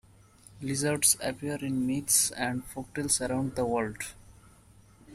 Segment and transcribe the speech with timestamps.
[0.63, 4.01] Lizards appear in myths and folktales around the world.